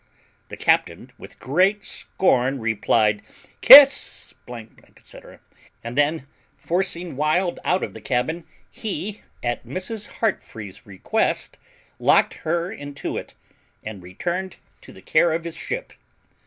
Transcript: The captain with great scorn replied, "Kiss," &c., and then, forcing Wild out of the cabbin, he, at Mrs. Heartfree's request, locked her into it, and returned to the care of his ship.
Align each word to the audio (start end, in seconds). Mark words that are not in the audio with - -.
The 0.49 0.57
captain 0.57 1.11
with 1.19 1.37
great 1.37 1.85
scorn 1.85 2.59
replied, 2.59 3.21
"Kiss," 3.61 4.33
&c., 4.49 4.67
and 5.83 5.95
then, 5.95 6.25
forcing 6.57 7.15
Wild 7.15 7.59
out 7.63 7.83
of 7.83 7.93
the 7.93 8.01
cabbin, 8.01 8.43
he, 8.71 9.21
at 9.43 9.63
Mrs. 9.63 10.19
Heartfree's 10.21 10.87
request, 10.87 11.59
locked 11.99 12.33
her 12.33 12.71
into 12.71 13.15
it, 13.15 13.35
and 13.83 14.01
returned 14.01 14.55
to 14.81 14.91
the 14.91 15.03
care 15.03 15.33
of 15.33 15.43
his 15.43 15.55
ship. 15.55 15.93